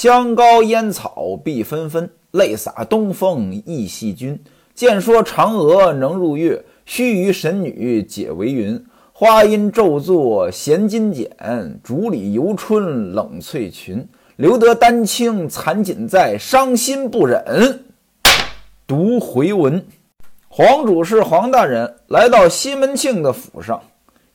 [0.00, 4.42] 香膏烟草碧纷纷，泪洒东风忆细君。
[4.74, 8.82] 见说嫦娥能入月，须臾神女解为云。
[9.12, 11.28] 花阴昼坐衔金简，
[11.84, 14.08] 竹里游春冷翠裙。
[14.36, 17.84] 留得丹青残锦在，伤心不忍
[18.86, 19.84] 读回文。
[20.48, 23.82] 黄主事黄大人来到西门庆的府上，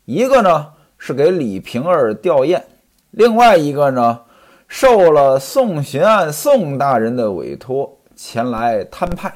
[0.06, 0.68] 一个呢
[1.00, 2.62] 是给李瓶儿吊唁，
[3.10, 4.20] 另外一个呢
[4.68, 9.34] 受了宋巡案宋大人的委托前来摊派。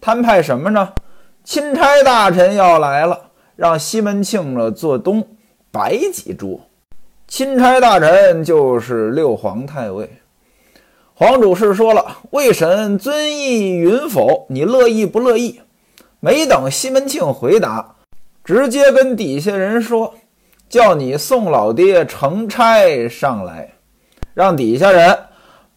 [0.00, 0.92] 摊派什么呢？
[1.44, 5.26] 钦差大臣要来了，让西门庆呢做东
[5.70, 6.60] 摆几桌。
[7.28, 10.10] 钦差大臣就是六皇太尉。
[11.14, 14.46] 黄主事说了：“魏神遵意允否？
[14.50, 15.60] 你乐意不乐意？”
[16.20, 17.94] 没等西门庆回答，
[18.44, 20.14] 直接跟底下人说
[20.68, 23.75] ：“叫你宋老爹乘差上来，
[24.36, 25.18] 让底下人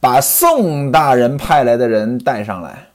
[0.02, 2.88] 把宋大人派来的人带上来。”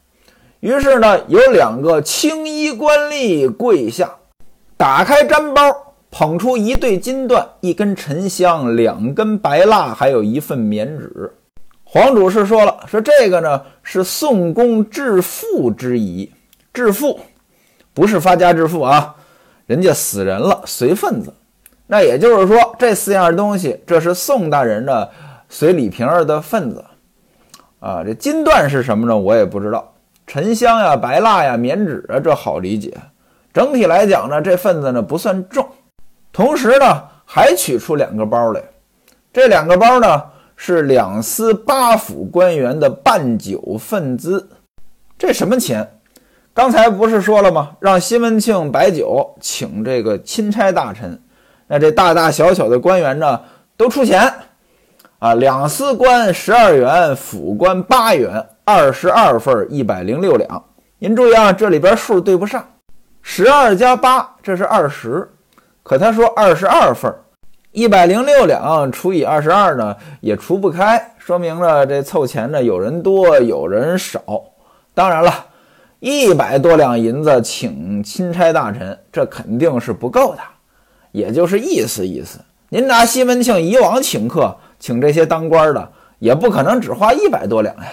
[0.61, 4.11] 于是呢，有两个青衣官吏跪下，
[4.77, 5.62] 打开毡包，
[6.11, 11.33] 捧出一对金缎、一根沉香、两根白蜡，还有一份棉纸。
[11.83, 16.30] 黄主事说了：“说这个呢是宋公致富之仪，
[16.72, 17.20] 致富
[17.94, 19.14] 不是发家致富啊，
[19.67, 21.33] 人家死人了，随份子。
[21.86, 25.11] 那也就是说，这四样东西，这是宋大人的
[25.48, 26.84] 随李瓶儿的份子
[27.81, 28.03] 啊。
[28.05, 29.17] 这金缎是什么呢？
[29.17, 29.92] 我也不知道。”
[30.27, 32.97] 沉香呀、白蜡呀、棉纸啊，这好理解。
[33.53, 35.69] 整体来讲呢，这份子呢不算重。
[36.33, 38.62] 同时呢，还取出两个包来。
[39.33, 40.23] 这两个包呢
[40.56, 44.48] 是两司八府官员的办酒份资。
[45.19, 45.86] 这什么钱？
[46.55, 47.73] 刚才不是说了吗？
[47.79, 51.20] 让西门庆摆酒请这个钦差大臣。
[51.67, 53.41] 那这大大小小的官员呢
[53.77, 54.33] 都出钱
[55.19, 58.47] 啊，两司官十二元，府官八元。
[58.67, 60.65] 二十二份一百零六两，
[60.98, 62.67] 您注意啊，这里边数对不上，
[63.20, 65.30] 十二加八这是二十，
[65.83, 67.14] 可他说二十二份
[67.73, 74.23] 一百零六两除以二十二呢，也除不开，说明了这凑钱呢有人多有人少。
[74.95, 75.45] 当然了，
[76.01, 80.41] 一百多两银子请钦差大臣，这肯定是不够的，
[81.13, 82.39] 也就是意思意思。
[82.70, 87.90] 您拿西门庆以往请客，请这些当官的，也不可能只花一百多两呀。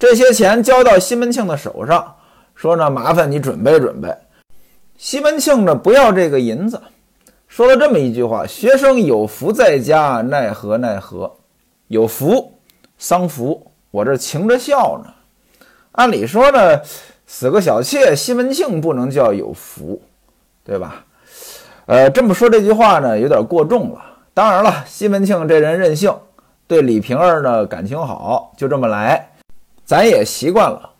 [0.00, 2.12] 这些钱交到西门庆的手上，
[2.56, 4.12] 说呢，麻烦你准备准备。
[4.96, 6.82] 西门庆呢，不要这个银子，
[7.46, 11.32] 说了这么一句话：“学生有福在家，奈何奈何？
[11.86, 12.52] 有福，
[12.98, 15.12] 丧福，我这情着孝呢。
[15.92, 16.80] 按理说呢，
[17.28, 20.02] 死个小妾，西门庆不能叫有福，
[20.64, 21.04] 对吧？
[21.86, 24.04] 呃，这么说这句话呢，有点过重了。
[24.38, 26.14] 当然了，西门庆这人任性，
[26.68, 29.30] 对李瓶儿呢感情好，就这么来。”
[29.84, 30.90] 咱也习惯了，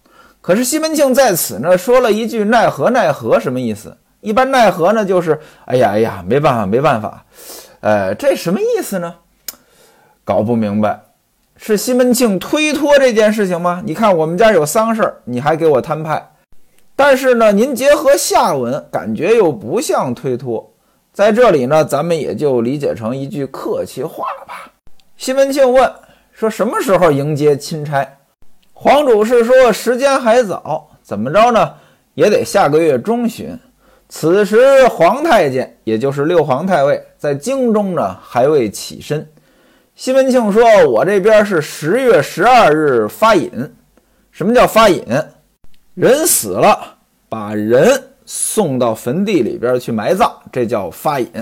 [0.40, 3.96] 可是西门庆在此呢说了一句“奈何奈何”，什么意思？
[4.22, 7.24] 一般奈何呢就是哎呀哎呀，没办法没办法，
[7.78, 9.14] 呃，这什么意思呢？
[10.24, 11.00] 搞不明白，
[11.56, 13.80] 是西门庆推脱这件事情吗？
[13.86, 16.32] 你看我们家有丧事儿，你还给我摊派，
[16.96, 20.72] 但是呢，您结合下文，感觉又不像推脱，
[21.18, 24.70] 在这里呢，咱们也就理解成一句客气话吧。
[25.16, 25.92] 西门庆问
[26.30, 28.08] 说：“什么时候迎接钦差？”
[28.72, 31.74] 黄主事说：“时间还早，怎么着呢？
[32.14, 33.58] 也得下个月中旬。
[34.08, 39.28] 此时皇太监，也就是六皇太尉，在京中呢，还未起身。”
[39.96, 43.50] 西门庆说：“我这边是十月十二日发引。
[44.30, 45.04] 什么叫发引？
[45.94, 46.78] 人死了，
[47.28, 51.32] 把人送到坟地里边去埋葬，这叫发引。”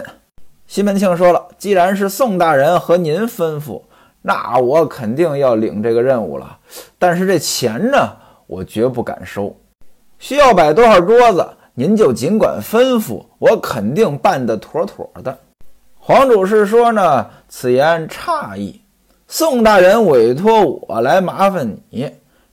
[0.69, 3.83] 西门庆说了：“既然是宋大人和您吩咐。”
[4.23, 6.59] 那我肯定要领这个任务了，
[6.99, 7.97] 但是这钱呢，
[8.49, 9.55] 我绝不敢收。
[10.19, 15.39] 需要摆多少桌子，您就尽管吩咐，我肯定办得妥妥的。
[15.97, 18.81] 黄主事说呢，此言差矣。
[19.29, 22.11] 宋大人委托我来麻烦你，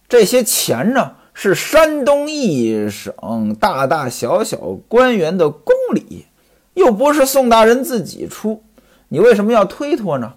[0.07, 4.57] 这些钱呢，是山东一省大大小小
[4.87, 6.25] 官员的公礼，
[6.73, 8.61] 又不是宋大人自己出，
[9.07, 10.33] 你为什么要推脱呢？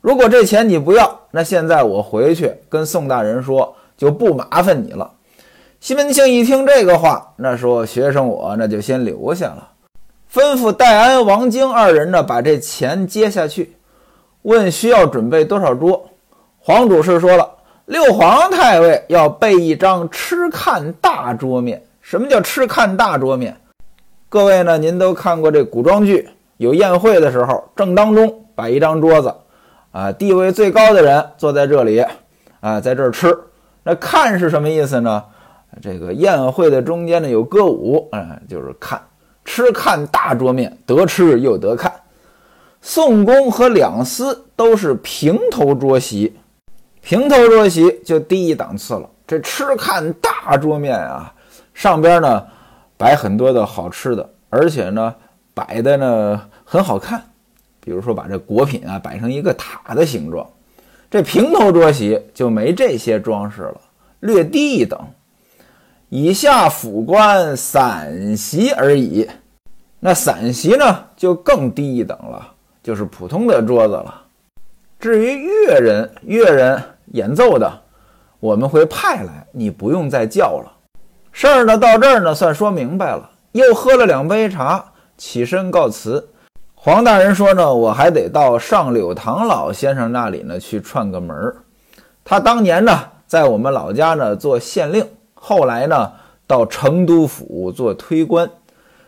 [0.00, 5.10] 如果这钱你不要，那现在我回去跟宋大人说，就不麻烦你了。
[5.78, 9.68] 西门庆一听这个话，那说学生我那就先留下了，
[10.32, 13.76] 吩咐戴安、王晶二人呢把这钱接下去，
[14.42, 16.08] 问需要准备多少桌。
[16.58, 17.48] 黄主事说了，
[17.90, 21.82] 六皇太尉要备一张吃看大桌面。
[22.00, 23.56] 什么叫吃看大桌面？
[24.28, 26.28] 各位呢，您都看过这古装剧，
[26.58, 29.34] 有宴会的时候，正当中摆一张桌子。
[29.90, 32.06] 啊，地位最高的人坐在这里，
[32.60, 33.36] 啊，在这儿吃。
[33.82, 35.24] 那看是什么意思呢？
[35.82, 39.02] 这个宴会的中间呢有歌舞，啊，就是看
[39.44, 41.92] 吃看大桌面，得吃又得看。
[42.80, 46.36] 宋公和两司都是平头桌席，
[47.02, 49.08] 平头桌席就低一档次了。
[49.26, 51.32] 这吃看大桌面啊，
[51.72, 52.44] 上边呢
[52.96, 55.14] 摆很多的好吃的，而且呢
[55.54, 57.22] 摆的呢很好看。
[57.80, 60.46] 比如说把这果品啊摆成一个塔的形状，
[61.10, 63.80] 这平头桌席就没这些装饰了，
[64.20, 64.98] 略低一等。
[66.08, 69.28] 以下府官散席而已，
[70.00, 74.26] 那散席呢就更低一等了，就是普通的桌子了。
[74.98, 77.80] 至于乐人，乐人演奏的，
[78.38, 80.72] 我们会派来，你不用再叫了。
[81.32, 84.84] 事儿呢到这儿呢算说明白了，又喝了两杯茶，
[85.16, 86.28] 起身告辞。
[86.74, 91.56] 黄大人说呢，我还得到上柳堂老先生那里呢去串个门儿。
[92.24, 95.06] 他当年呢在我们老家呢做县令。
[95.34, 96.12] 后来呢，
[96.46, 98.50] 到成都府做推官。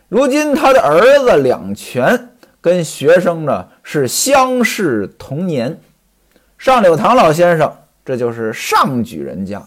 [0.09, 2.29] 如今他的儿子两全
[2.61, 5.79] 跟学生呢是相识同年。
[6.57, 7.71] 上柳堂老先生，
[8.05, 9.61] 这就是上举人家。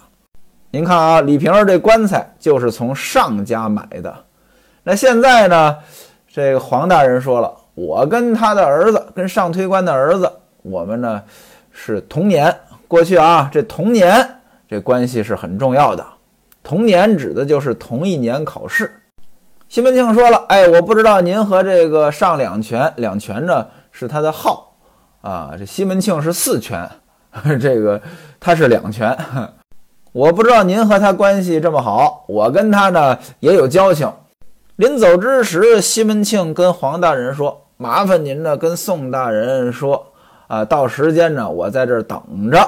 [0.71, 4.15] 您看啊，李瓶儿这棺材就是从上家买的。
[4.83, 5.77] 那现在呢，
[6.29, 10.31] 这个黄大人说了，我跟他的儿子，跟上推官的儿子，
[10.62, 11.23] 我们呢
[11.73, 12.55] 是同年。
[12.87, 16.06] 过去啊，这同年这关系是很重要的。
[16.62, 19.03] 同年指的就是同一年考试。
[19.69, 24.77] 西门庆说了：“哎，我不知道您和这个上两全，两全呢是他的号
[25.23, 25.55] 啊。
[25.59, 26.89] 这西门庆是四全，
[27.61, 28.00] 这个
[28.38, 29.17] 他是两全。
[30.12, 34.11] 我不知道您和他关系这么好，我跟他呢也有交情。
[34.77, 40.06] 临走之时，西门庆跟黄大人说：麻烦您呢跟宋大人说
[40.49, 42.59] 啊，到时间呢我在这儿等着。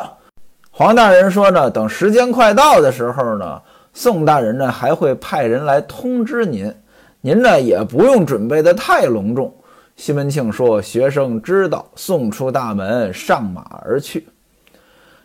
[0.71, 3.61] 黄大人说呢，等时间快到的时候呢。”
[3.95, 6.73] 宋大人呢还会派人来通知您，
[7.21, 9.53] 您呢也不用准备的太隆重。
[9.97, 14.29] 西门庆说：“学生知道。”送出大门，上马而去。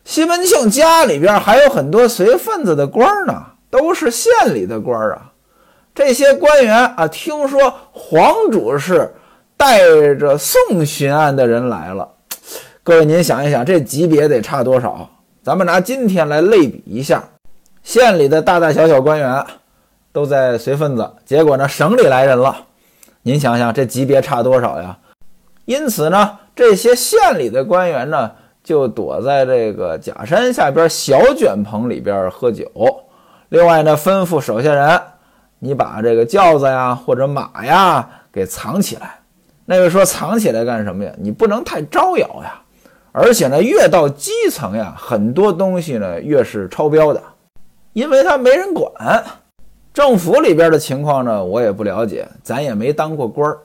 [0.06, 5.32] 西门庆家里边还有很多随份子的官呢，都是县里的官啊。
[5.96, 9.14] 这些官员啊，听说黄主事
[9.56, 9.80] 带
[10.16, 12.10] 着宋巡案的人来了，
[12.84, 15.10] 各位您想一想，这级别得差多少？
[15.42, 17.24] 咱们拿今天来类比一下。
[17.84, 19.46] 县里的大大小小官员
[20.12, 22.66] 都在随份子，结果呢，省里来人了，
[23.22, 24.98] 您想想这级别差多少呀？
[25.66, 28.32] 因此呢，这些县里的官员呢，
[28.64, 32.66] 就躲在这个假山下边小卷棚里边喝酒。
[33.50, 35.02] 另外呢，吩咐手下人，
[35.60, 39.20] 你把这个轿子呀或者马呀给藏起来。
[39.66, 41.14] 那位说藏起来干什么呀？
[41.18, 42.60] 你不能太招摇呀。
[43.12, 47.22] 而且呢，越到基层呀，很多东西呢越是超标的。
[47.94, 49.24] 因为他没人管，
[49.94, 53.60] 政府里边的情况呢，我也不了解，咱也没当过官儿。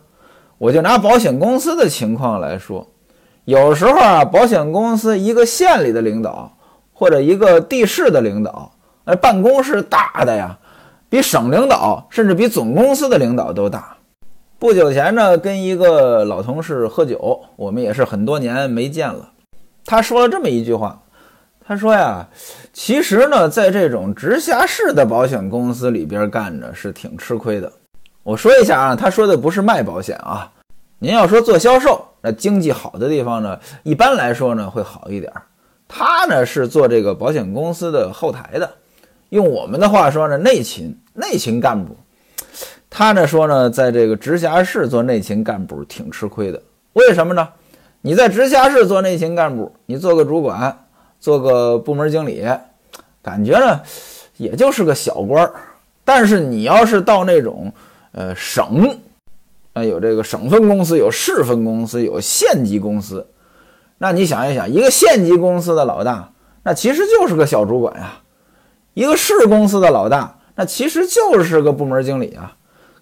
[0.58, 2.86] 我就拿保险公司的情况来说，
[3.48, 6.52] 有时候啊，保险公司一个县里的领导
[6.92, 8.70] 或者一个地市的领导，
[9.06, 10.54] 哎，办公室大的呀，
[11.08, 13.96] 比省领导甚至比总公司的领导都大。
[14.58, 19.30] 不久前呢，跟一个老同事喝酒，我们也是很多年没见了，
[19.86, 21.00] 他说了这么一句话。
[21.66, 22.28] 他说呀，
[22.74, 27.72] 其实呢，在这种直辖市的保险公司里边干着是挺吃亏的。
[28.24, 30.52] 我说一下啊，他说的不是卖保险啊。
[30.98, 35.32] 您要说做销售，那经济好的地方呢，一般来说呢会好一点。
[35.86, 38.70] 他呢是做这个保险公司的后台的，
[39.30, 41.96] 用我们的话说呢，内勤内勤干部。
[42.90, 46.60] 他呢说呢，在这个直辖市做内勤干部挺吃亏的。
[46.94, 47.48] 为什么呢？
[48.00, 50.84] 你在直辖市做内勤干部，你做个主管。
[51.20, 52.46] 做个部门经理，
[53.20, 53.80] 感觉呢，
[54.36, 55.52] 也就是个小官儿。
[56.04, 57.72] 但是你要是到那种，
[58.12, 58.96] 呃，省，
[59.78, 63.26] 啊，有这个省分公司，有市分公司，有县级公司，
[63.98, 66.32] 那你想一想，一个县级公司的老大，
[66.64, 68.20] 那其实就是个小主管呀；
[68.94, 72.56] 一个市公司的老大，那其实就是个部门经理啊。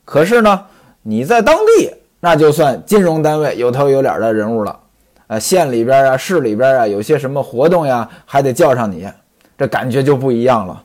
[0.04, 0.66] 可是呢，
[1.02, 1.90] 你在当地，
[2.20, 4.80] 那就算金融单位有头有脸的人物了。
[5.26, 9.08] 啊，县里边啊，市里边啊，有些什么活动呀，还得叫上你，
[9.58, 10.84] 这感觉就不一样了。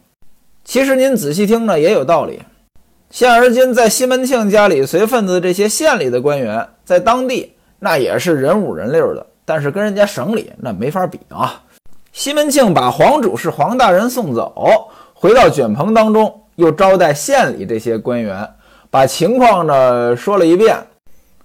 [0.64, 2.40] 其实您仔细听呢，也有道理。
[3.12, 11.62] 现而今在西门庆家里随份子这些县里的官员，在当地那也是人五人六的，但是跟人家省里那没法比啊。
[12.14, 18.50] 西门庆把黄主事黄大人送走，回到卷棚当中，又招待县里这些官员，
[18.90, 20.78] 把情况呢说了一遍，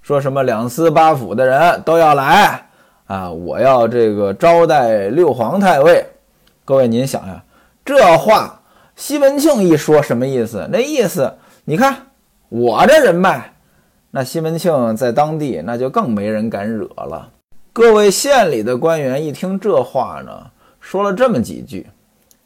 [0.02, 2.68] 说什么两司八府的人都要来。
[3.08, 6.06] 啊，我要这个招待六皇太尉，
[6.64, 7.42] 各位您想呀，
[7.84, 8.60] 这话
[8.94, 10.68] 西门庆一说什么意思？
[10.72, 11.32] 那意思，
[11.68, 11.96] 你看
[12.48, 13.52] 我这人脉，
[14.12, 17.28] 那西门庆在当地那就更没人敢惹了。
[17.72, 20.46] 各位县里的官员一听这话呢，
[20.78, 21.84] 说了这么几句，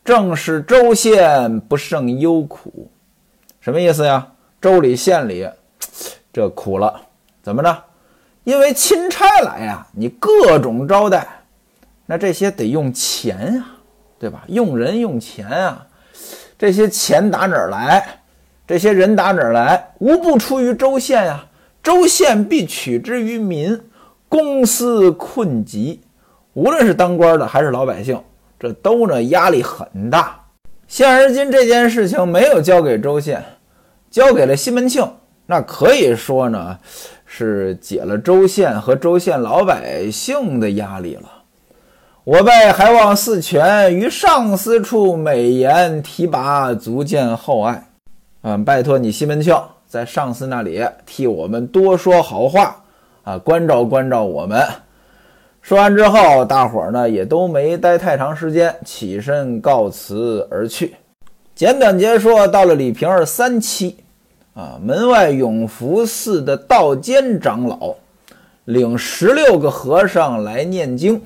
[0.02, 2.90] 正是州县不胜忧苦，
[3.60, 4.26] 什么意思呀？
[4.58, 5.46] 州里县里
[6.32, 6.98] 这苦了，
[7.42, 7.76] 怎么着？
[8.44, 11.28] 因为钦差来呀，你各种招待，
[12.06, 13.66] 那这些得用钱呀，
[14.18, 14.44] 对吧？
[14.48, 15.86] 用人用钱啊，
[16.58, 18.16] 这些钱打哪儿来？
[18.70, 19.94] 这些人打哪儿来？
[19.98, 21.44] 无不出于州县呀，
[21.82, 23.80] 州县必取之于民。
[24.28, 26.00] 公私困急，
[26.52, 28.22] 无论是当官的还是老百姓，
[28.60, 30.38] 这都呢压力很大。
[30.86, 33.44] 现而今这件事情没有交给州县，
[34.08, 35.04] 交给了西门庆，
[35.46, 36.78] 那可以说呢
[37.26, 41.28] 是解了州县和州县老百姓的压力了。
[42.22, 47.88] 我辈还望四权于上司处美言提拔，足见厚爱。
[48.42, 49.54] 嗯，拜托你西门庆
[49.86, 52.76] 在上司那里替我们多说好话。
[53.22, 54.66] 啊，关照关照我们。
[55.60, 60.94] 说完之后，大伙儿呢也都没待太长时间，起身告辞而去。
[61.54, 63.98] 简短截说，到了李瓶儿三期，
[64.54, 67.94] 啊，门外永福寺的道监长老
[68.64, 71.20] 领十六个和尚来念经，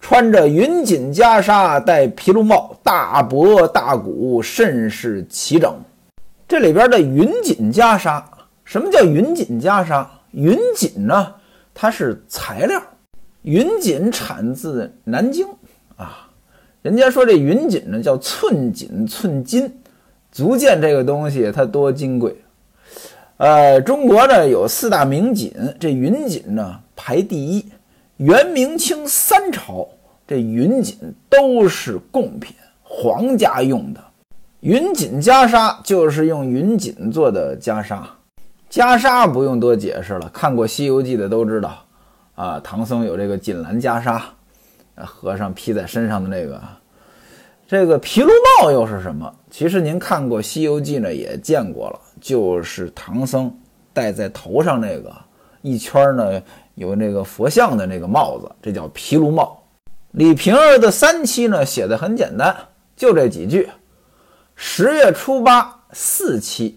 [0.00, 5.74] 穿着云锦袈裟，戴皮卢帽，大脖大鼓，甚是齐整。
[6.50, 8.20] 这里边的云锦袈裟，
[8.64, 10.04] 什么叫云锦袈裟？
[10.32, 11.32] 云锦呢，
[11.72, 12.82] 它是材料。
[13.42, 15.46] 云锦产自南京
[15.94, 16.28] 啊，
[16.82, 19.72] 人家说这云锦呢叫寸锦寸金，
[20.32, 22.34] 足见这个东西它多金贵。
[23.36, 27.64] 呃，中国呢有四大名锦，这云锦呢排第一。
[28.16, 29.88] 元、明、清三朝
[30.26, 34.00] 这云锦都是贡品，皇家用的。
[34.60, 38.02] 云锦袈裟就是用云锦做的袈裟。
[38.70, 41.82] 袈裟不用多解释了，看过《西游记》的都知道，
[42.34, 44.20] 啊，唐僧有这个锦兰袈裟，
[44.96, 46.60] 和尚披在身上的那个，
[47.66, 48.28] 这个毗卢
[48.60, 49.34] 帽又是什么？
[49.50, 53.50] 其实您看过《西游记》呢，也见过了，就是唐僧
[53.94, 55.10] 戴在头上那个
[55.62, 56.40] 一圈呢
[56.74, 59.58] 有那个佛像的那个帽子，这叫毗卢帽。
[60.10, 62.54] 李瓶儿的三期呢写的很简单，
[62.94, 63.68] 就这几句：
[64.62, 66.76] 十月初八四期。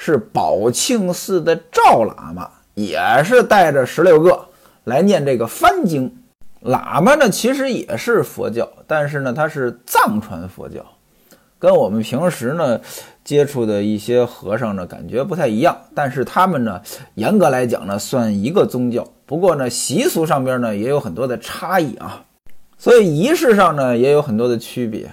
[0.00, 4.46] 是宝庆寺的赵喇嘛，也是带着十六个
[4.84, 6.16] 来念这个翻经。
[6.62, 10.86] 喇嘛呢，其实也是佛教，但是呢，它是藏传佛教，
[11.58, 12.80] 跟我们平时呢
[13.24, 15.76] 接触的一些和尚呢感觉不太一样。
[15.96, 16.80] 但是他们呢，
[17.16, 19.04] 严格来讲呢，算一个宗教。
[19.26, 22.22] 不过呢，习俗上边呢也有很多的差异啊，
[22.78, 25.10] 所以仪式上呢也有很多的区别。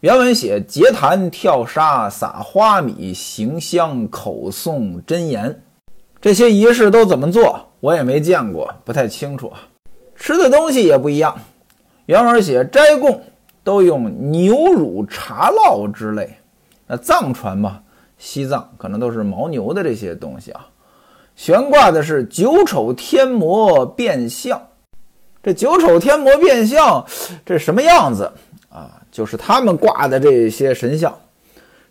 [0.00, 5.62] 原文写结坛跳沙撒花米行香口诵真言，
[6.20, 7.68] 这些仪式都怎么做？
[7.80, 9.58] 我也没见过，不太清楚啊。
[10.14, 11.34] 吃的东西也不一样。
[12.04, 13.22] 原文写斋供
[13.64, 16.36] 都用牛乳茶酪之类。
[16.86, 17.80] 那藏传嘛，
[18.18, 20.66] 西藏可能都是牦牛的这些东西啊。
[21.34, 24.60] 悬挂的是九丑天魔变相。
[25.42, 27.04] 这九丑天魔变相，
[27.46, 28.30] 这什么样子？
[28.68, 31.18] 啊，就是他们挂的这些神像，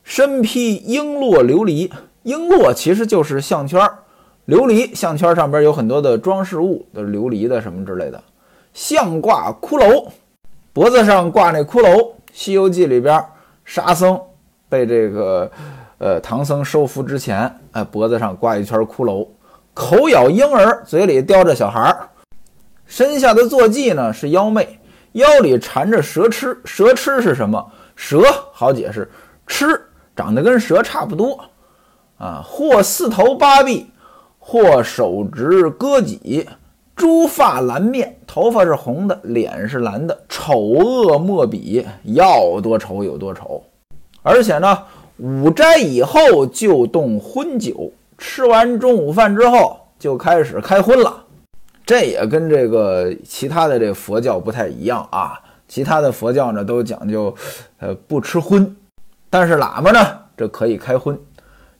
[0.03, 1.89] 身披璎珞琉璃，
[2.23, 3.81] 璎珞其实就是项圈，
[4.45, 8.23] 琉璃项圈上边有很多的装饰物，都是琉璃的什么之类的。
[8.75, 10.07] 项挂骷髅，
[10.71, 11.95] 脖子上挂那骷髅，
[12.31, 13.25] 《西游记》里边
[13.63, 14.21] 沙僧
[14.69, 15.49] 被这个
[15.97, 19.27] 呃唐僧收服之前，哎，脖子上挂一圈骷髅，
[19.73, 22.07] 口咬婴儿，嘴里叼着小孩儿，
[22.85, 24.79] 身下的坐骑呢是妖魅。
[25.15, 27.65] 腰里缠着蛇吃，蛇吃是什么？
[27.95, 29.09] 蛇好解释，
[29.47, 29.65] 吃
[30.13, 31.39] 长得跟蛇差不多
[32.17, 32.43] 啊。
[32.45, 33.87] 或四头八臂，
[34.39, 36.45] 或手执戈戟，
[36.97, 43.63] 朱发蓝面，头发是红的，脸是蓝的，丑恶莫比，要多丑有多丑。
[44.21, 44.77] 而且呢，
[45.17, 51.23] 午斋以后就动荤酒，吃完中午饭之后就开始开荤了。
[51.85, 57.35] 这也跟这个其他的这佛教不太一样啊，其他的佛教呢都讲究，
[57.79, 58.75] 呃不吃荤，
[59.29, 61.15] 但是喇嘛呢这可以开荤。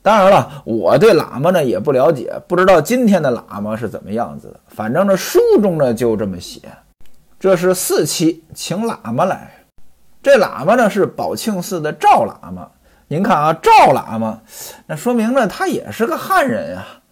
[0.02, 4.60] 当然了，我对喇嘛呢也不了解，不知道今天的喇嘛是怎么样子的。
[4.68, 6.60] 反正呢书中呢就这么写，
[7.40, 9.64] 这是四期请喇嘛来，
[10.22, 12.68] 这喇嘛呢是宝庆寺的赵喇嘛。
[13.08, 14.42] 您看啊，赵喇嘛，
[14.86, 17.02] 那说明呢他也是个汉人啊。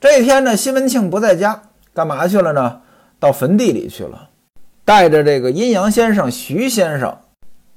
[0.00, 1.62] 这天呢，西门庆不在家。
[1.94, 2.80] 干嘛去了呢？
[3.20, 4.28] 到坟地里去了，
[4.84, 7.16] 带着这个阴阳先生徐先生，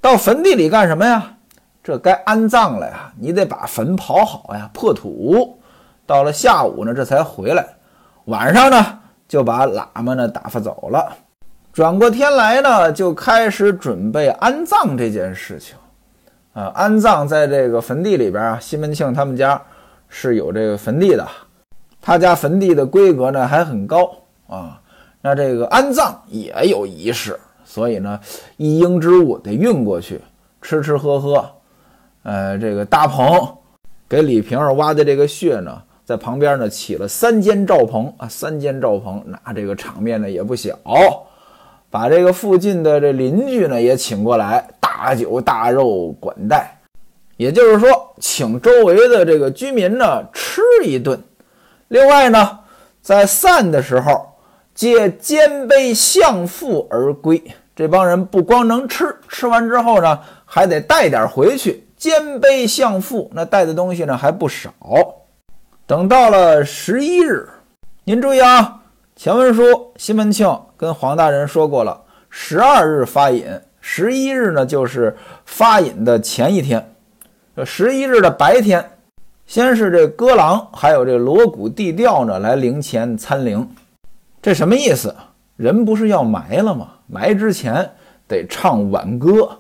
[0.01, 1.35] 到坟地里干什么呀？
[1.83, 5.57] 这该安葬了呀，你得把坟刨好呀，破土。
[6.05, 7.65] 到了下午呢，这才回来。
[8.25, 11.15] 晚上呢，就把喇嘛呢打发走了。
[11.71, 15.75] 转过天来呢，就开始准备安葬这件事情。
[16.53, 19.61] 啊，安葬在这个坟地里边啊，西门庆他们家
[20.09, 21.25] 是有这个坟地的。
[22.07, 24.09] 他家坟地的规格呢还很高
[24.47, 24.79] 啊。
[25.21, 28.17] 那这个安葬也有仪式，所以呢，
[28.55, 30.21] 一应之物得运过去，
[30.61, 31.45] 吃吃喝喝。
[32.23, 33.53] 呃，这个大棚
[34.07, 35.81] 给李瓶儿挖的这个穴呢。
[36.05, 40.79] 在旁边呢起了三间罩棚啊，三间罩棚，那这个场面呢也不小，
[41.89, 46.79] 把这个附近的这邻居呢也请过来，大酒大肉管待，
[47.35, 51.21] 也就是说，请周围的这个居民呢吃一顿。
[51.89, 52.59] 另外呢，
[53.01, 54.33] 在散的时候，
[54.73, 57.41] 借肩背相负而归。
[57.75, 64.73] 这帮人不光能吃，吃完之后呢，还得带点回去，肩背相负，那带的东西呢还不少。
[65.85, 67.47] 等到了十一日，
[68.03, 68.81] 您注意啊，
[69.15, 73.45] 前文书西门庆跟黄大人说过了，十二日发引，
[73.79, 75.15] 十一日呢就是
[75.45, 76.93] 发引的前一天。
[77.55, 78.96] 这十一日的白天，
[79.47, 83.65] 先是这歌郎还有这锣鼓地调呢来灵前参灵，
[84.41, 85.15] 这什么意思？
[85.55, 86.89] 人不是要埋了吗？
[87.07, 87.89] 埋之前
[88.27, 89.59] 得唱挽歌，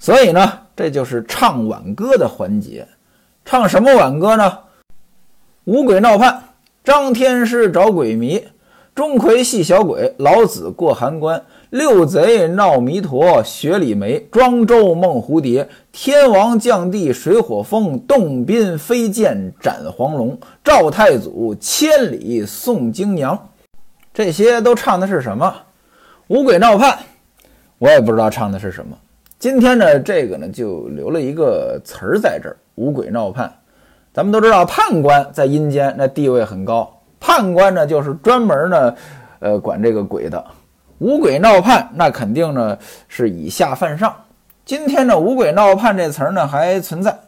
[0.00, 2.88] 所以呢，这就是唱挽歌的环节。
[3.44, 4.58] 唱什么挽歌呢？
[5.64, 6.42] 五鬼闹判，
[6.82, 8.44] 张天师找鬼迷，
[8.96, 23.38] 钟馗戏小鬼，老子过函关，六贼闹弥陀，雪里梅，庄周梦蝴蝶，天王降地水火风，洞宾飞剑斩黄龙，赵太祖千里送京娘。
[24.12, 25.54] 这些都唱的是什么？
[26.26, 26.98] 五鬼闹判，
[27.78, 28.98] 我也不知道唱的是什么。
[29.38, 33.48] 今天呢，这个呢就留了一个词儿在这儿，五鬼闹判。
[34.12, 37.00] 咱们都知道，判官在阴间那地位很高。
[37.20, 38.94] 判官呢，就是专门呢，
[39.38, 40.44] 呃，管这个鬼的。
[41.00, 42.76] 五鬼闹判，那肯定呢
[43.08, 44.14] 是以下犯上。
[44.66, 47.18] 今天呢，五鬼闹判这词儿呢还存在。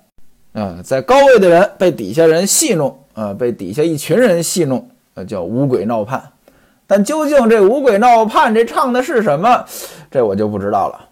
[0.53, 6.23] 啊，在高位的人被底下人戏弄，啊，被底下一群人戏弄，呃，叫五鬼闹判。
[6.87, 9.65] 但究竟这五鬼闹判这唱的是什么？
[10.11, 11.09] 这我就不知道了。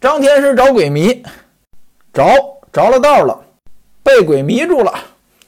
[0.00, 1.22] 张天师找鬼迷，
[2.12, 2.24] 着
[2.72, 3.40] 着了道了。
[4.02, 4.92] 被鬼迷住了，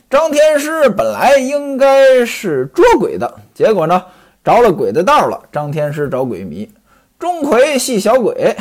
[0.08, 4.00] 张天师本来应该是捉鬼的，结果呢
[4.46, 5.42] 着了鬼的道了。
[5.50, 6.70] 张天师找鬼迷，
[7.18, 8.54] 钟馗戏小鬼，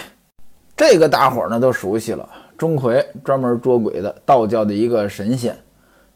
[0.76, 2.28] 这个大伙儿呢都熟悉了。
[2.58, 5.56] 钟馗专门捉鬼的，道教的一个神仙，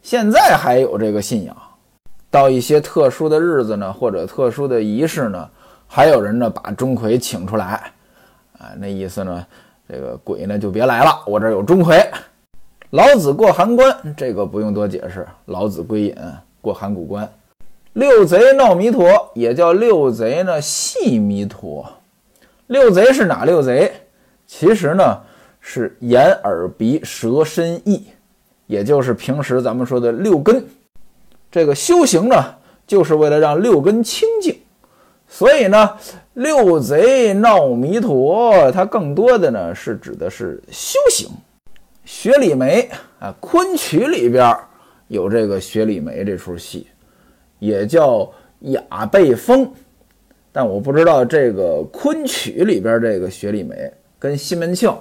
[0.02, 1.56] 现在还有这个信仰。
[2.32, 5.48] 到一些特殊的日子呢，或者特殊的仪式呢，
[5.86, 7.92] 还有人呢把钟馗请出来，
[8.58, 9.46] 啊，那意思呢，
[9.88, 12.04] 这个鬼呢就别来了，我这有钟馗。
[12.90, 15.24] 老子过函关，这个不用多解释。
[15.44, 16.16] 老子归隐
[16.60, 17.30] 过函谷关，
[17.94, 21.84] 六贼闹弥陀，也叫六贼呢戏弥陀。
[22.68, 23.92] 六贼是哪六贼？
[24.46, 25.20] 其实呢
[25.60, 28.04] 是眼耳鼻舌身意，
[28.68, 30.64] 也就是平时咱们说的六根。
[31.50, 32.36] 这个修行呢，
[32.86, 34.56] 就是为了让六根清净。
[35.26, 35.90] 所以呢，
[36.34, 41.28] 六贼闹弥陀，它更多的呢是指的是修行。
[42.04, 44.56] 雪里梅啊，昆曲里边
[45.08, 46.86] 有这个雪里梅这出戏，
[47.60, 48.28] 也叫
[48.60, 49.70] 雅贝风，
[50.50, 53.76] 但我不知道这个昆曲里边这个雪里梅
[54.18, 54.92] 跟西门庆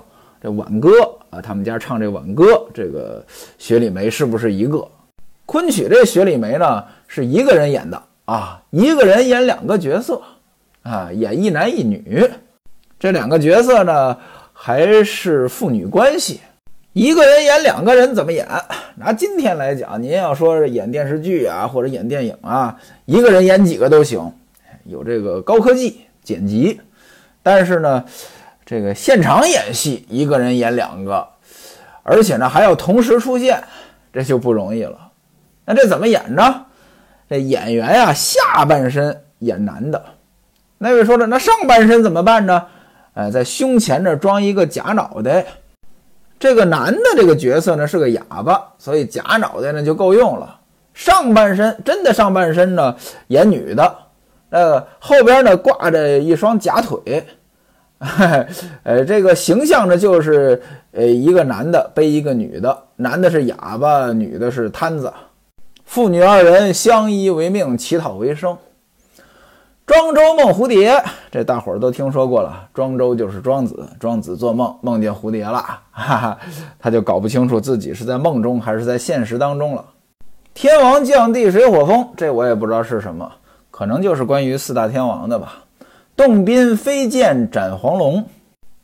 [0.41, 0.91] 这挽歌
[1.31, 3.25] 啊，他们家唱这挽歌这个
[3.57, 4.87] 雪里梅是不是一个？
[5.45, 10.21] 昆曲这雪里梅呢是一个人演的啊，一个人演两个角色
[10.83, 12.29] 啊，演一男一女，
[12.99, 14.15] 这两个角色呢
[14.53, 16.39] 还是父女关系。
[16.93, 18.47] 一个人演两个人怎么演？
[18.95, 22.75] 拿今天来讲，您要说是演电视剧啊，或者演电影啊，
[23.05, 24.33] 一个人演几个都行，
[24.85, 26.81] 有这个高科技剪辑。
[27.43, 28.03] 但是呢，
[28.65, 31.27] 这个现场演戏，一个人演两个，
[32.01, 33.63] 而且呢还要同时出现，
[34.11, 35.11] 这就不容易了。
[35.65, 36.65] 那这怎么演呢？
[37.29, 40.03] 这演员呀，下半身演男的。
[40.79, 42.65] 那位说了，那上半身怎么办呢？
[43.13, 45.45] 哎，在胸前这装一个假脑袋。
[46.39, 50.57] 这个男的这个角色呢是个哑巴，所以假脑袋呢就够用了。
[50.93, 52.95] 上半身真的上半身呢
[53.27, 53.95] 演女的，
[54.49, 57.25] 呃后边呢挂着一双假腿，
[58.83, 65.13] 呃这个形象呢就是呃一个男的背一个女的，男的是哑巴，女的是瘫子，
[65.85, 68.57] 父女二人相依为命，乞讨为生。
[69.89, 72.69] 庄周梦蝴蝶，这大伙儿都听说过了。
[72.75, 75.57] 庄周就是庄子，庄子做梦梦见蝴蝶了，
[75.89, 76.37] 哈哈，
[76.77, 79.83] 他就搞不清楚自己是在梦中还是在现实当中了。
[80.53, 83.31] 天王降地水火风，这我也不知道是什么，
[83.71, 85.55] 可能就是关于四大天王的吧。
[86.15, 88.23] 洞宾飞剑斩黄龙，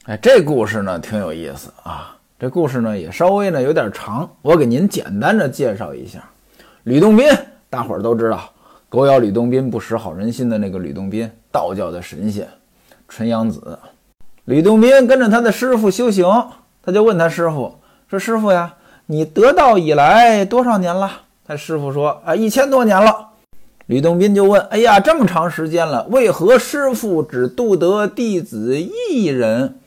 [0.05, 2.17] 哎，这故事呢挺有意思啊。
[2.39, 6.23] 这故事呢也稍微呢有点长，我给您简单的介绍一下。
[6.81, 7.31] 吕洞宾，
[7.69, 8.49] 大伙儿都知道。
[8.87, 12.47] 狗咬吕洞宾，不识好人心的那个吕洞宾，道教的神仙，
[13.07, 13.77] 纯阳子。
[14.45, 16.25] 吕洞宾跟着他的师傅修行，
[16.83, 17.75] 他就问他师傅
[18.09, 18.75] 说：“师傅呀，
[19.07, 23.29] 你得道以来多少年了？”他师傅说：“啊，一千多年了。”
[23.87, 29.79] 吕洞宾就问：“哎呀，这么长时间了，为何师傅只渡得弟子一人？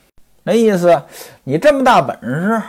[0.43, 1.03] 那意思，
[1.45, 2.61] 你这么大本事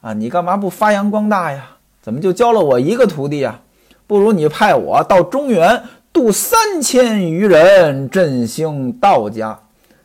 [0.00, 1.76] 啊，你干嘛不发扬光大呀？
[2.00, 3.60] 怎么就教了我一个徒弟呀？”
[4.06, 9.58] 不如你派我到中原渡三千余人振兴道家，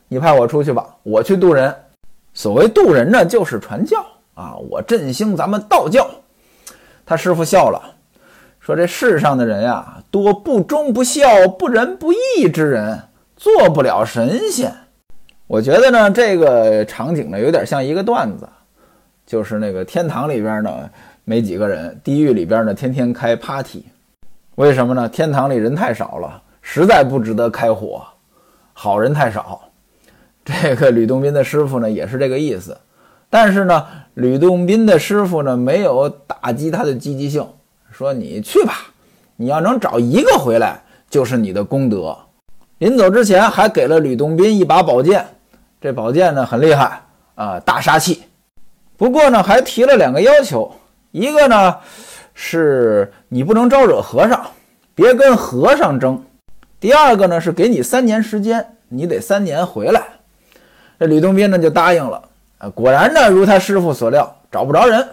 [0.07, 1.73] 你派我出去吧，我去渡人。
[2.33, 6.09] 所谓渡人呢，就是传教啊，我振兴咱们道教。
[7.05, 7.81] 他师傅笑了，
[8.59, 13.01] 说：“这世上的人呀，多不忠不孝、不仁不义之人，
[13.35, 14.73] 做不了神仙。”
[15.47, 18.47] 我觉得呢，这个场景呢，有点像一个段子，
[19.25, 20.89] 就是那个天堂里边呢
[21.23, 23.85] 没几个人，地狱里边呢天天开 party。
[24.55, 25.07] 为什么呢？
[25.09, 28.03] 天堂里人太少了，实在不值得开火，
[28.73, 29.61] 好人太少。
[30.43, 32.77] 这个吕洞宾的师傅呢，也是这个意思。
[33.29, 37.47] 但是呢，吕洞宾的师傅呢，没有打击他的积极性，
[37.91, 38.73] 说你去吧，
[39.37, 42.17] 你要能找一个回来，就是你的功德。
[42.79, 45.25] 临走之前，还给了吕洞宾一把宝剑，
[45.79, 47.01] 这宝剑呢很厉害
[47.35, 48.23] 啊，大杀器。
[48.97, 50.71] 不过呢，还提了两个要求，
[51.11, 51.77] 一个呢。
[52.33, 54.41] 是你不能招惹和尚，
[54.95, 56.23] 别跟和尚争。
[56.79, 60.01] 第二个呢是给你三年时间，你得三年回来。
[60.97, 62.23] 这吕洞宾呢就答应了，
[62.73, 65.07] 果然呢如他师傅所料，找不着人，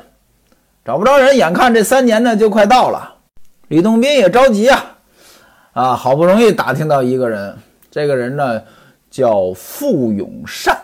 [0.84, 3.16] 找不着人，眼看这三年呢就快到了，
[3.66, 4.96] 吕洞宾也着急啊，
[5.72, 7.54] 啊，好不容易打听到一个人，
[7.90, 8.62] 这个人呢
[9.10, 10.78] 叫傅永善，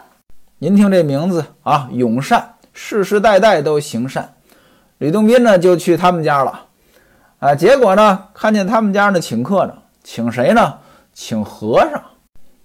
[0.59, 4.34] 您听这名字啊，永善，世世代代都行善。
[4.99, 6.61] 吕洞宾呢就去他们家了，
[7.39, 10.75] 啊，结果呢看见他们家呢请客呢，请谁呢？
[11.13, 12.01] 请和尚。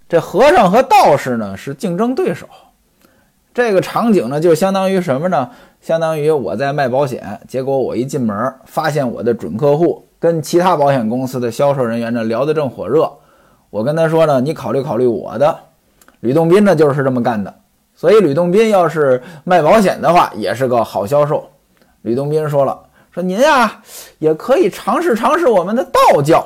[0.07, 2.47] 这和尚和道士呢是竞争对手。
[3.53, 5.49] 这个场景呢就相当于什么呢？
[5.81, 13.11] 相当于我在卖保险，结果我一进门发现我的准客户跟其他保险公司的销售人员呢聊得正火热，
[13.69, 15.57] 我跟他说呢，你考虑考虑我的。
[16.21, 17.53] 吕洞宾呢就是这么干的。
[17.95, 21.49] 所以吕洞宾要是卖保险的话，也是个好销售。
[22.01, 22.79] 吕洞宾说了
[23.11, 23.81] ：“说您呀，
[24.19, 26.45] 也可以尝试尝试我们的道教。”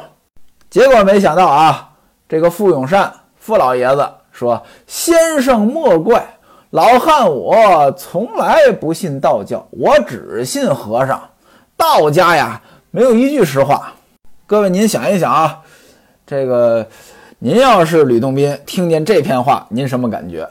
[0.70, 1.92] 结果没想到啊，
[2.28, 6.26] 这个傅永善傅老爷子说：“先生莫怪，
[6.72, 11.22] 老汉我从来不信道教，我只信和尚。
[11.78, 13.94] 道家呀，没有一句实话。”
[14.48, 15.62] 各位，您想一想啊，
[16.26, 16.88] 这个
[17.38, 20.50] 您要是吕洞宾，听见这片话，您什么感觉？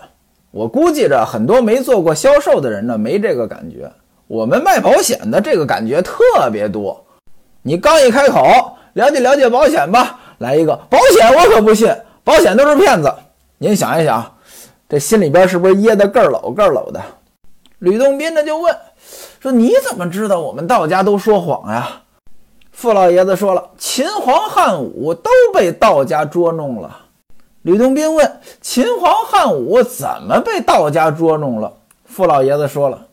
[0.53, 3.91] 我估计着很多没做过销售的人呢，没这个感觉。
[4.33, 7.05] 我们卖保险的这个感觉特别多，
[7.61, 8.41] 你刚一开口
[8.95, 13.13] 了解了解保险吧，来一个保险我可不信，保险都是骗子。
[13.59, 14.39] 您想一想，
[14.89, 16.99] 这心里边是不是噎得咯喽咯喽的？
[17.81, 18.75] 吕洞宾呢就问
[19.39, 22.01] 说：“你怎么知道我们道家都说谎呀？”
[22.73, 27.01] 傅老爷子说了：“秦皇汉武都被道家捉弄了。”
[27.61, 31.71] 吕洞宾问：“秦皇汉武怎么被道家捉弄了？”
[32.07, 33.09] 傅老爷子说了。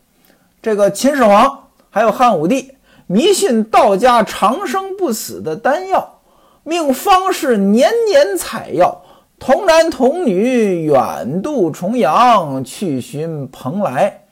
[0.62, 2.74] 这个秦始皇还有汉武帝
[3.06, 6.20] 迷信道家长生不死的丹药，
[6.64, 9.02] 命方士年年采药，
[9.38, 14.26] 童男童女远渡重洋去寻蓬莱。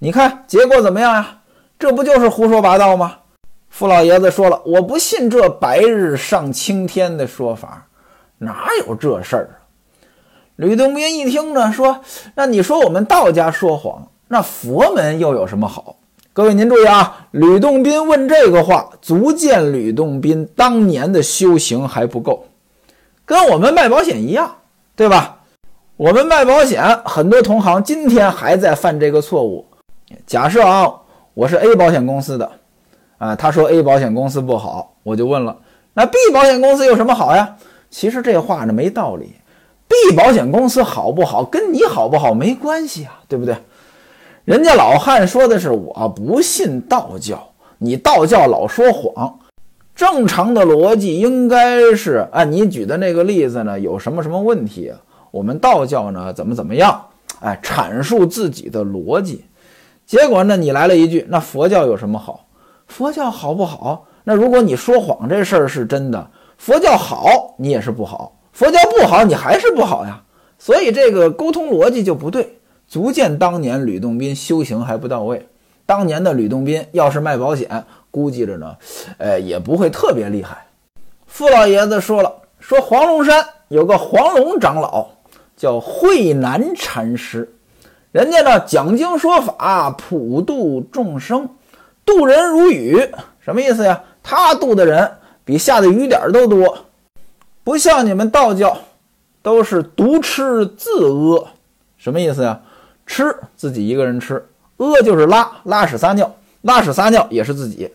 [0.00, 1.38] 你看结果怎么样呀？
[1.78, 3.18] 这不就是胡说八道吗？
[3.68, 7.86] 傅老爷子说了，我不信这白日上青天的说法，
[8.38, 9.62] 哪有这事儿啊？
[10.56, 12.00] 吕洞宾一听呢，说
[12.34, 15.96] ：“那你说我们道家说谎？”那佛门又有什么好？
[16.34, 17.26] 各位您注意啊！
[17.32, 22.44] 吕洞宾问这个话，足见吕洞宾当年的修行还不够，
[23.24, 24.56] 跟我们卖保险一样，
[24.94, 25.38] 对吧？
[25.96, 29.66] 我们卖保险，很多同行今天还在犯这个错误。
[30.26, 30.92] 假设啊，
[31.34, 32.48] 我是 A 保险公司的，
[33.16, 35.56] 啊，他说 A 保险公司不好，我就问了，
[35.94, 37.56] 那 B 保险公司有什么好呀？
[37.90, 39.32] 其实这话呢没道理
[39.88, 43.56] ，B 保险公司好不好，跟你好不好没关系啊，对不对？
[44.48, 49.38] 人家老汉说的是我不信道教，你道教老说谎，
[49.94, 54.90] 正常的逻辑应该是按你举的那个例子呢，有什么什么问题？
[55.30, 56.98] 我们道教呢怎么怎么样？
[57.40, 59.44] 哎，阐述自己的逻辑。
[60.06, 62.46] 结果呢，你来了一句，那佛教有什么好？
[62.86, 64.06] 佛教好不好？
[64.24, 70.22] 那如果你说谎这事儿是真的，佛教好你也是不好，佛教不好你还是不好呀。
[70.58, 72.57] 所以这个沟通逻辑就不对，
[72.88, 75.46] 足见当年吕洞宾修行还不到位。
[75.84, 78.76] 当年的吕洞宾要是卖保险，估计着呢，
[79.18, 80.66] 呃，也不会特别厉害。
[81.26, 85.06] 傅老爷子说了，说黄龙山有个黄龙长老，
[85.56, 87.54] 叫慧南禅师。
[88.10, 91.48] 人家呢讲经说法，普度众生，
[92.06, 92.98] 度人如雨，
[93.40, 94.02] 什么意思呀？
[94.22, 95.10] 他度的人
[95.44, 96.78] 比下的雨点都多，
[97.64, 98.78] 不像你们道教，
[99.42, 101.48] 都是独吃自阿，
[101.98, 102.60] 什么意思呀？
[103.08, 107.90] 吃自己一个人吃，屙就是拉拉屎撒尿，拉屎撒尿也是自己。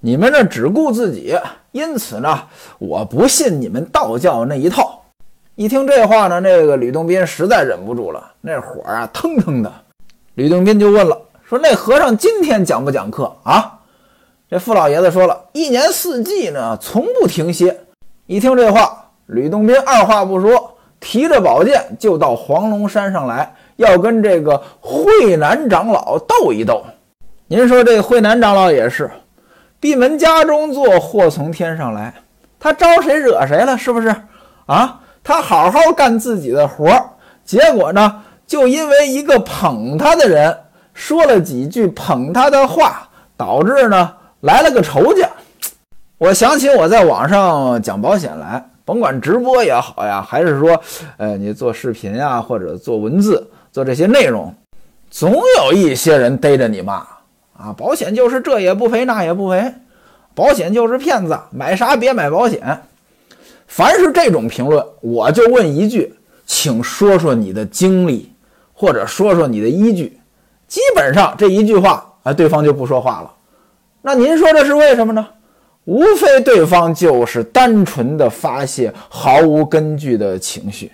[0.00, 1.36] 你们这只顾自己，
[1.72, 2.42] 因此呢，
[2.78, 5.02] 我不信你们道教那一套。
[5.56, 9.70] 一听这话呢，那个吕洞宾实在忍不住了，那火啊腾腾的。
[10.34, 13.78] 吕洞宾就问了，说：“那和尚今天讲不讲课啊？”
[14.48, 17.78] 这傅老爷子说了一年四季呢，从不停歇。
[18.26, 26.82] 一听这话，吕洞宾二话不说，提着宝剑就到黄龙山上来，要跟这个慧南长老斗一斗。
[27.46, 29.10] 您说这慧南长老也是，
[29.78, 32.14] 闭门家中坐，祸从天上来，
[32.58, 33.76] 他招谁惹谁了？
[33.76, 34.14] 是不是
[34.66, 35.00] 啊？
[35.24, 36.90] 他好好干自己的活，
[37.44, 40.56] 结果呢，就因为一个捧他的人
[40.94, 45.28] 说了几句捧他的话，导致呢来了个仇家。
[46.18, 50.80] 我想起我在网上讲保险来，甭管直播也好呀，还是说，
[51.18, 54.54] 呃，你做视频呀，或者做文字，做这些内容，
[55.10, 57.06] 总有一些人逮着你骂
[57.56, 59.72] 啊，保险就是这也不赔那也不赔，
[60.34, 62.82] 保险就是骗子，买啥别买保险。
[63.66, 68.30] 凡是这种评论，我就问一句，请说说你的经历，
[68.74, 70.18] 或者说说你的依据。
[70.68, 73.32] 基本上这一句话，啊，对方就不说话了。
[74.02, 75.26] 那您说这是为什么呢？
[75.84, 80.92] 无非对方就是单纯的发泄毫无根据的情绪。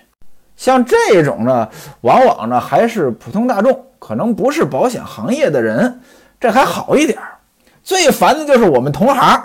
[0.59, 1.69] 像这种呢，
[2.01, 6.01] 往往呢还是普通大众，可能不是保险行业的人，
[6.41, 7.39] 这还好一点儿。
[7.85, 9.41] 最烦的就是我们同行，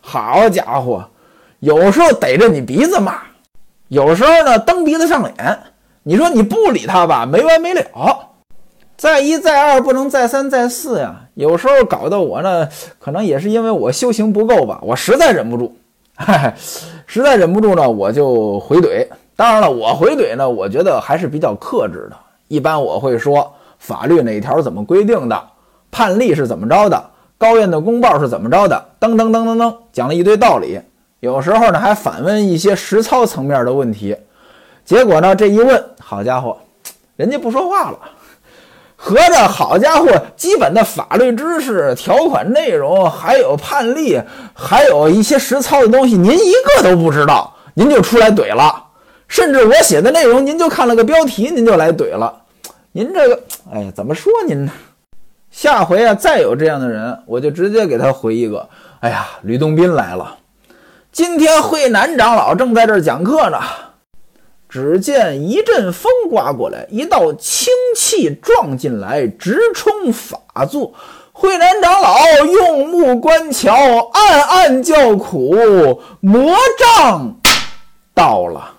[0.00, 1.08] 好家伙！
[1.60, 3.18] 有时候逮着你鼻子骂，
[3.86, 5.58] 有时候呢蹬鼻子上脸。
[6.02, 7.84] 你说你不理他吧，没完没了。
[8.96, 11.20] 再一再二不能再三再四呀。
[11.34, 15.76] 有时候搞得我呢，可能也是因为我修行不够吧，我实在忍不住，
[17.06, 19.06] 实在忍不住呢，我就回怼。
[19.42, 22.16] 当然了，我回怼呢，我觉得还是比较克制的。
[22.46, 25.42] 一般我会说法律哪条怎么规定的，
[25.90, 27.04] 判例是怎么着的，
[27.38, 30.80] 高院的公报是怎么着的，噔噔噔噔噔，讲了一堆道理。
[31.18, 34.16] 有时候呢，还反问一些实操层面的问题，
[34.84, 36.56] 结果呢，这一问，好家伙，
[37.16, 37.98] 人家不说话了。
[38.94, 44.20] 合着，好家伙，基本的法律知识、条款内容，还有判例，
[44.54, 48.84] 还有一些实操的东西，您一个都不知道，您就出来怼了。
[49.32, 52.42] 甚至我写的内容，您就看了个标题，您就来怼了。
[52.92, 53.42] 您这个，
[53.72, 54.72] 哎呀，怎么说您呢？
[55.50, 58.68] 下回啊，再有这样的人，我就直接给他回一个：
[59.00, 60.36] 哎呀，吕洞宾来了。
[61.10, 63.58] 今天慧南长老正在这儿讲课呢，
[64.68, 70.92] 只见一阵风刮过来，一道清气撞进来，直冲法座。
[71.32, 73.74] 慧南长老用目观瞧，
[74.12, 77.34] 暗暗叫苦：魔障
[78.14, 78.71] 到了。